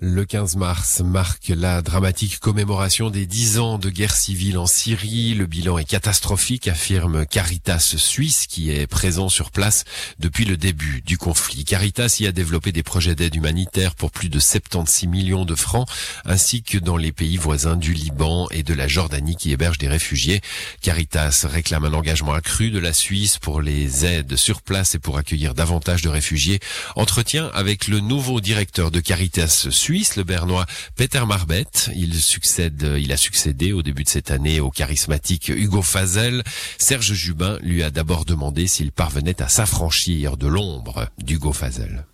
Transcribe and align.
Le 0.00 0.24
15 0.24 0.56
mars 0.56 1.02
marque 1.04 1.52
la 1.54 1.80
dramatique 1.80 2.40
commémoration 2.40 3.10
des 3.10 3.26
10 3.26 3.58
ans 3.60 3.78
de 3.78 3.90
guerre 3.90 4.16
civile 4.16 4.58
en 4.58 4.66
Syrie. 4.66 5.34
Le 5.34 5.46
bilan 5.46 5.78
est 5.78 5.84
catastrophique, 5.84 6.66
affirme 6.66 7.24
Caritas 7.24 7.94
Suisse, 7.96 8.48
qui 8.48 8.72
est 8.72 8.88
présent 8.88 9.28
sur 9.28 9.52
place 9.52 9.84
depuis 10.18 10.46
le 10.46 10.56
début 10.56 11.00
du 11.06 11.16
conflit. 11.16 11.64
Caritas 11.64 12.16
y 12.18 12.26
a 12.26 12.32
développé 12.32 12.72
des 12.72 12.82
projets 12.82 13.14
d'aide 13.14 13.36
humanitaire 13.36 13.94
pour 13.94 14.10
plus 14.10 14.28
de 14.28 14.40
76 14.40 15.08
millions 15.08 15.44
de 15.44 15.54
francs, 15.54 15.88
ainsi 16.24 16.64
que 16.64 16.76
dans 16.76 16.96
les 16.96 17.12
pays 17.12 17.36
voisins 17.36 17.76
du 17.76 17.94
Liban 17.94 18.48
et 18.50 18.64
de 18.64 18.74
la 18.74 18.88
Jordanie 18.88 19.36
qui 19.36 19.52
hébergent 19.52 19.78
des 19.78 19.88
réfugiés. 19.88 20.40
Caritas 20.82 21.46
réclame 21.48 21.84
un 21.84 21.94
engagement 21.94 22.34
accru 22.34 22.72
de 22.72 22.80
la 22.80 22.92
Suisse 22.92 23.38
pour 23.38 23.62
les 23.62 24.04
aides 24.04 24.34
sur 24.34 24.60
place 24.60 24.96
et 24.96 24.98
pour 24.98 25.18
accueillir 25.18 25.54
davantage 25.54 26.02
de 26.02 26.08
réfugiés. 26.08 26.58
Entretien 26.96 27.48
avec 27.54 27.86
le 27.86 28.00
nouveau 28.00 28.40
directeur 28.40 28.90
de 28.90 28.98
Caritas 28.98 29.68
Suisse, 29.84 30.16
le 30.16 30.24
Bernois 30.24 30.64
Peter 30.96 31.22
Marbet. 31.26 31.66
Il 31.94 32.14
succède, 32.14 32.94
il 32.98 33.12
a 33.12 33.18
succédé 33.18 33.74
au 33.74 33.82
début 33.82 34.04
de 34.04 34.08
cette 34.08 34.30
année 34.30 34.58
au 34.58 34.70
charismatique 34.70 35.50
Hugo 35.50 35.82
Fazel. 35.82 36.42
Serge 36.78 37.12
Jubin 37.12 37.58
lui 37.60 37.82
a 37.82 37.90
d'abord 37.90 38.24
demandé 38.24 38.66
s'il 38.66 38.92
parvenait 38.92 39.42
à 39.42 39.48
s'affranchir 39.48 40.38
de 40.38 40.46
l'ombre 40.46 41.10
d'Hugo 41.18 41.52
Fazel 41.52 42.06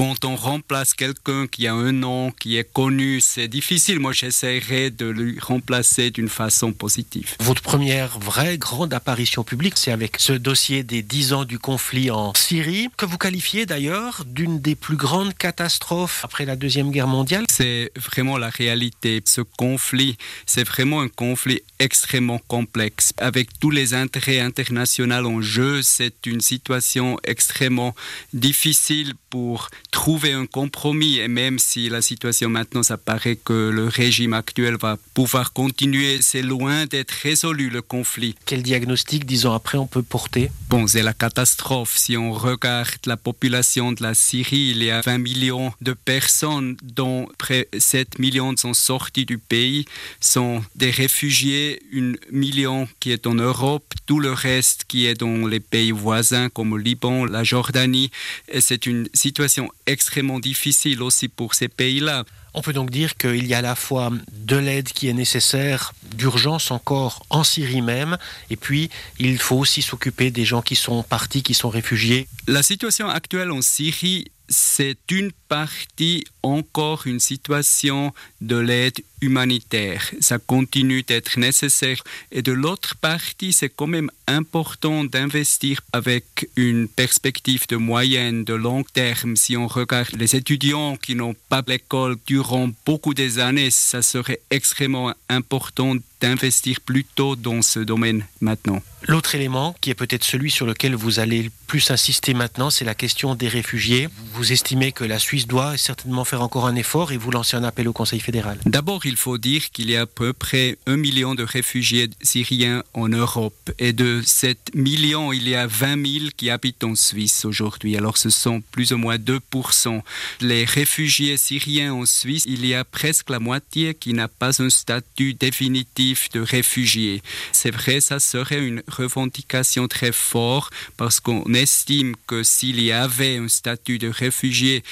quand 0.00 0.24
on 0.24 0.34
remplace 0.34 0.94
quelqu'un 0.94 1.46
qui 1.46 1.66
a 1.66 1.74
un 1.74 1.92
nom, 1.92 2.30
qui 2.30 2.56
est 2.56 2.64
connu, 2.64 3.20
c'est 3.20 3.48
difficile. 3.48 4.00
Moi, 4.00 4.14
j'essaierai 4.14 4.88
de 4.88 5.04
le 5.04 5.34
remplacer 5.42 6.10
d'une 6.10 6.30
façon 6.30 6.72
positive. 6.72 7.34
Votre 7.38 7.60
première 7.60 8.18
vraie 8.18 8.56
grande 8.56 8.94
apparition 8.94 9.44
publique, 9.44 9.74
c'est 9.76 9.92
avec 9.92 10.16
ce 10.18 10.32
dossier 10.32 10.84
des 10.84 11.02
10 11.02 11.34
ans 11.34 11.44
du 11.44 11.58
conflit 11.58 12.10
en 12.10 12.32
Syrie, 12.34 12.88
que 12.96 13.04
vous 13.04 13.18
qualifiez 13.18 13.66
d'ailleurs 13.66 14.24
d'une 14.24 14.58
des 14.58 14.74
plus 14.74 14.96
grandes 14.96 15.34
catastrophes 15.34 16.24
après 16.24 16.46
la 16.46 16.56
Deuxième 16.56 16.90
Guerre 16.92 17.06
mondiale. 17.06 17.44
C'est 17.50 17.92
vraiment 17.94 18.38
la 18.38 18.48
réalité. 18.48 19.20
Ce 19.26 19.42
conflit, 19.42 20.16
c'est 20.46 20.64
vraiment 20.64 21.02
un 21.02 21.08
conflit 21.08 21.60
extrêmement 21.78 22.40
complexe. 22.48 23.12
Avec 23.18 23.58
tous 23.58 23.70
les 23.70 23.92
intérêts 23.92 24.40
internationaux 24.40 25.28
en 25.28 25.42
jeu, 25.42 25.82
c'est 25.82 26.24
une 26.24 26.40
situation 26.40 27.18
extrêmement 27.22 27.94
difficile 28.32 29.12
pour 29.28 29.68
trouver 29.90 30.32
un 30.32 30.46
compromis. 30.46 31.18
Et 31.18 31.28
même 31.28 31.58
si 31.58 31.88
la 31.88 32.02
situation 32.02 32.48
maintenant, 32.48 32.82
ça 32.82 32.96
paraît 32.96 33.36
que 33.36 33.70
le 33.70 33.86
régime 33.86 34.34
actuel 34.34 34.76
va 34.76 34.96
pouvoir 35.14 35.52
continuer, 35.52 36.18
c'est 36.20 36.42
loin 36.42 36.86
d'être 36.86 37.10
résolu 37.10 37.70
le 37.70 37.82
conflit. 37.82 38.34
Quel 38.46 38.62
diagnostic, 38.62 39.24
dix 39.24 39.46
ans 39.46 39.54
après, 39.54 39.78
on 39.78 39.86
peut 39.86 40.02
porter? 40.02 40.50
Bon, 40.68 40.86
c'est 40.86 41.02
la 41.02 41.12
catastrophe. 41.12 41.96
Si 41.96 42.16
on 42.16 42.32
regarde 42.32 42.88
la 43.06 43.16
population 43.16 43.92
de 43.92 44.02
la 44.02 44.14
Syrie, 44.14 44.70
il 44.70 44.82
y 44.82 44.90
a 44.90 45.00
20 45.00 45.18
millions 45.18 45.72
de 45.80 45.92
personnes, 45.92 46.76
dont 46.82 47.28
près 47.38 47.68
7 47.76 48.18
millions 48.18 48.56
sont 48.56 48.74
sortis 48.74 49.26
du 49.26 49.38
pays, 49.38 49.84
sont 50.20 50.62
des 50.74 50.90
réfugiés, 50.90 51.82
un 51.94 52.12
million 52.30 52.88
qui 53.00 53.10
est 53.10 53.26
en 53.26 53.34
Europe, 53.34 53.84
tout 54.06 54.20
le 54.20 54.32
reste 54.32 54.84
qui 54.88 55.06
est 55.06 55.14
dans 55.14 55.46
les 55.46 55.60
pays 55.60 55.90
voisins 55.90 56.48
comme 56.48 56.76
le 56.76 56.82
Liban, 56.82 57.24
la 57.24 57.44
Jordanie. 57.44 58.10
Et 58.48 58.60
c'est 58.60 58.86
une 58.86 59.08
situation 59.14 59.70
extrêmement 59.90 60.38
difficile 60.38 61.02
aussi 61.02 61.28
pour 61.28 61.54
ces 61.54 61.68
pays-là. 61.68 62.24
On 62.54 62.62
peut 62.62 62.72
donc 62.72 62.90
dire 62.90 63.16
qu'il 63.16 63.46
y 63.46 63.54
a 63.54 63.58
à 63.58 63.62
la 63.62 63.76
fois 63.76 64.10
de 64.32 64.56
l'aide 64.56 64.88
qui 64.88 65.08
est 65.08 65.12
nécessaire, 65.12 65.92
d'urgence 66.16 66.70
encore 66.70 67.24
en 67.30 67.44
Syrie 67.44 67.82
même, 67.82 68.18
et 68.50 68.56
puis 68.56 68.90
il 69.18 69.38
faut 69.38 69.56
aussi 69.56 69.82
s'occuper 69.82 70.30
des 70.30 70.44
gens 70.44 70.62
qui 70.62 70.74
sont 70.74 71.02
partis, 71.02 71.42
qui 71.42 71.54
sont 71.54 71.68
réfugiés. 71.68 72.26
La 72.48 72.62
situation 72.62 73.08
actuelle 73.08 73.52
en 73.52 73.62
Syrie 73.62 74.26
c'est 74.50 74.98
une 75.10 75.30
partie 75.50 76.24
encore 76.44 77.02
une 77.06 77.20
situation 77.20 78.14
de 78.40 78.56
l'aide 78.56 79.02
humanitaire. 79.20 80.02
Ça 80.20 80.38
continue 80.38 81.02
d'être 81.02 81.38
nécessaire. 81.38 82.02
Et 82.32 82.40
de 82.40 82.52
l'autre 82.52 82.96
partie, 82.96 83.52
c'est 83.52 83.68
quand 83.68 83.88
même 83.88 84.10
important 84.26 85.04
d'investir 85.04 85.80
avec 85.92 86.48
une 86.56 86.88
perspective 86.88 87.66
de 87.68 87.76
moyenne, 87.76 88.44
de 88.44 88.54
long 88.54 88.84
terme. 88.84 89.36
Si 89.36 89.56
on 89.56 89.66
regarde 89.66 90.14
les 90.16 90.36
étudiants 90.36 90.96
qui 90.96 91.16
n'ont 91.16 91.34
pas 91.48 91.64
l'école 91.66 92.16
durant 92.26 92.70
beaucoup 92.86 93.12
des 93.12 93.38
années, 93.40 93.70
ça 93.70 94.02
serait 94.02 94.40
extrêmement 94.50 95.12
important 95.28 95.96
d'investir 96.20 96.80
plutôt 96.80 97.34
dans 97.34 97.62
ce 97.62 97.80
domaine 97.80 98.26
maintenant. 98.40 98.82
L'autre 99.08 99.34
élément, 99.34 99.74
qui 99.80 99.88
est 99.90 99.94
peut-être 99.94 100.24
celui 100.24 100.50
sur 100.50 100.66
lequel 100.66 100.94
vous 100.94 101.18
allez 101.20 101.44
le 101.44 101.50
plus 101.66 101.90
insister 101.90 102.34
maintenant, 102.34 102.68
c'est 102.68 102.84
la 102.84 102.94
question 102.94 103.34
des 103.34 103.48
réfugiés. 103.48 104.08
Vous 104.34 104.52
estimez 104.52 104.92
que 104.92 105.04
la 105.04 105.18
Suisse 105.18 105.39
doit 105.46 105.76
certainement 105.76 106.24
faire 106.24 106.42
encore 106.42 106.66
un 106.66 106.76
effort 106.76 107.12
et 107.12 107.16
vous 107.16 107.30
lancez 107.30 107.56
un 107.56 107.64
appel 107.64 107.88
au 107.88 107.92
Conseil 107.92 108.20
fédéral. 108.20 108.58
D'abord, 108.66 109.06
il 109.06 109.16
faut 109.16 109.38
dire 109.38 109.70
qu'il 109.70 109.90
y 109.90 109.96
a 109.96 110.02
à 110.02 110.06
peu 110.06 110.32
près 110.32 110.78
un 110.86 110.96
million 110.96 111.34
de 111.34 111.42
réfugiés 111.42 112.10
syriens 112.22 112.82
en 112.94 113.08
Europe. 113.08 113.70
Et 113.78 113.92
de 113.92 114.22
7 114.24 114.74
millions, 114.74 115.32
il 115.32 115.48
y 115.48 115.54
a 115.54 115.66
20 115.66 116.06
000 116.06 116.24
qui 116.36 116.50
habitent 116.50 116.84
en 116.84 116.94
Suisse 116.94 117.44
aujourd'hui. 117.44 117.96
Alors 117.96 118.16
ce 118.16 118.30
sont 118.30 118.62
plus 118.72 118.92
ou 118.92 118.98
moins 118.98 119.16
2%. 119.16 120.02
Les 120.40 120.64
réfugiés 120.64 121.36
syriens 121.36 121.94
en 121.94 122.06
Suisse, 122.06 122.44
il 122.46 122.64
y 122.66 122.74
a 122.74 122.84
presque 122.84 123.30
la 123.30 123.38
moitié 123.38 123.94
qui 123.94 124.14
n'a 124.14 124.28
pas 124.28 124.62
un 124.62 124.70
statut 124.70 125.34
définitif 125.34 126.30
de 126.30 126.40
réfugiés. 126.40 127.22
C'est 127.52 127.70
vrai, 127.70 128.00
ça 128.00 128.18
serait 128.18 128.64
une 128.64 128.82
revendication 128.88 129.88
très 129.88 130.12
forte 130.12 130.72
parce 130.96 131.20
qu'on 131.20 131.52
estime 131.54 132.14
que 132.26 132.42
s'il 132.42 132.80
y 132.80 132.92
avait 132.92 133.36
un 133.36 133.48
statut 133.48 133.98
de 133.98 134.08
réfugié, 134.08 134.82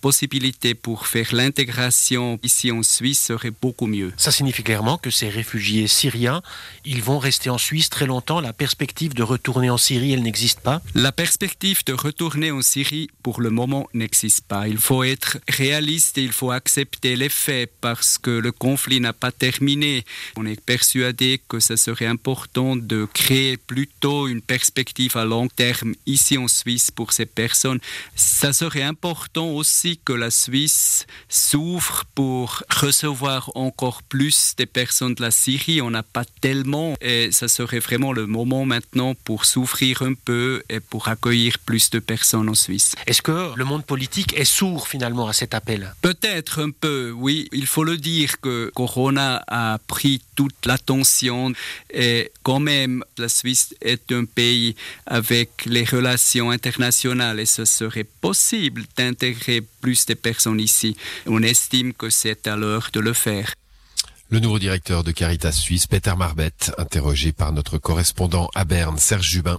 possibilité 0.00 0.74
pour 0.74 1.06
faire 1.06 1.34
l'intégration 1.34 2.38
ici 2.42 2.70
en 2.70 2.82
Suisse 2.82 3.20
serait 3.20 3.52
beaucoup 3.62 3.86
mieux. 3.86 4.12
Ça 4.16 4.30
signifie 4.30 4.62
clairement 4.62 4.98
que 4.98 5.10
ces 5.10 5.28
réfugiés 5.28 5.86
syriens, 5.86 6.42
ils 6.84 7.02
vont 7.02 7.18
rester 7.18 7.50
en 7.50 7.58
Suisse 7.58 7.90
très 7.90 8.06
longtemps. 8.06 8.40
La 8.40 8.52
perspective 8.52 9.14
de 9.14 9.22
retourner 9.22 9.70
en 9.70 9.78
Syrie, 9.78 10.12
elle 10.12 10.22
n'existe 10.22 10.60
pas 10.60 10.82
La 10.94 11.12
perspective 11.12 11.84
de 11.84 11.92
retourner 11.92 12.50
en 12.50 12.62
Syrie, 12.62 13.08
pour 13.22 13.40
le 13.40 13.50
moment, 13.50 13.88
n'existe 13.94 14.44
pas. 14.46 14.68
Il 14.68 14.78
faut 14.78 15.04
être 15.04 15.38
réaliste 15.48 16.18
et 16.18 16.22
il 16.22 16.32
faut 16.32 16.50
accepter 16.50 17.16
les 17.16 17.28
faits 17.28 17.70
parce 17.80 18.18
que 18.18 18.30
le 18.30 18.52
conflit 18.52 19.00
n'a 19.00 19.12
pas 19.12 19.32
terminé. 19.32 20.04
On 20.36 20.46
est 20.46 20.60
persuadé 20.60 21.40
que 21.48 21.60
ce 21.60 21.76
serait 21.76 22.06
important 22.06 22.76
de 22.76 23.06
créer 23.12 23.56
plutôt 23.56 24.28
une 24.28 24.42
perspective 24.42 25.16
à 25.16 25.24
long 25.24 25.48
terme 25.48 25.94
ici 26.06 26.38
en 26.38 26.48
Suisse 26.48 26.90
pour 26.90 27.12
ces 27.12 27.26
personnes. 27.26 27.80
Ça 28.14 28.52
serait 28.52 28.82
important 28.82 29.48
aussi 29.50 29.69
que 30.04 30.12
la 30.12 30.30
Suisse 30.30 31.06
s'ouvre 31.28 32.04
pour 32.14 32.62
recevoir 32.70 33.50
encore 33.54 34.02
plus 34.02 34.54
des 34.56 34.66
personnes 34.66 35.14
de 35.14 35.22
la 35.22 35.30
Syrie. 35.30 35.80
On 35.80 35.90
n'a 35.90 36.02
pas 36.02 36.24
tellement 36.40 36.96
et 37.00 37.30
ça 37.32 37.48
serait 37.48 37.78
vraiment 37.78 38.12
le 38.12 38.26
moment 38.26 38.64
maintenant 38.64 39.14
pour 39.14 39.44
s'ouvrir 39.44 40.02
un 40.02 40.14
peu 40.14 40.62
et 40.68 40.80
pour 40.80 41.08
accueillir 41.08 41.58
plus 41.58 41.90
de 41.90 41.98
personnes 41.98 42.48
en 42.48 42.54
Suisse. 42.54 42.94
Est-ce 43.06 43.22
que 43.22 43.52
le 43.56 43.64
monde 43.64 43.84
politique 43.84 44.32
est 44.36 44.44
sourd 44.44 44.88
finalement 44.88 45.28
à 45.28 45.32
cet 45.32 45.54
appel? 45.54 45.94
Peut-être 46.02 46.60
un 46.60 46.70
peu, 46.70 47.12
oui. 47.16 47.48
Il 47.52 47.66
faut 47.66 47.84
le 47.84 47.96
dire 47.96 48.40
que 48.40 48.70
Corona 48.74 49.42
a 49.46 49.78
pris 49.86 50.20
toute 50.34 50.66
l'attention 50.66 51.52
et 51.92 52.32
quand 52.42 52.60
même 52.60 53.04
la 53.18 53.28
Suisse 53.28 53.74
est 53.80 54.10
un 54.12 54.24
pays 54.24 54.74
avec 55.06 55.50
les 55.66 55.84
relations 55.84 56.50
internationales 56.50 57.40
et 57.40 57.46
ce 57.46 57.64
serait 57.64 58.08
possible 58.20 58.84
d'intégrer 58.96 59.49
plus 59.80 60.06
de 60.06 60.14
personnes 60.14 60.60
ici. 60.60 60.96
On 61.26 61.42
estime 61.42 61.92
que 61.92 62.10
c'est 62.10 62.46
à 62.46 62.56
l'heure 62.56 62.90
de 62.92 63.00
le 63.00 63.12
faire. 63.12 63.54
Le 64.28 64.38
nouveau 64.38 64.60
directeur 64.60 65.02
de 65.02 65.10
Caritas 65.10 65.50
Suisse, 65.50 65.88
Peter 65.88 66.14
Marbet, 66.16 66.52
interrogé 66.78 67.32
par 67.32 67.52
notre 67.52 67.78
correspondant 67.78 68.48
à 68.54 68.64
Berne, 68.64 68.96
Serge 68.96 69.28
Jubin. 69.28 69.58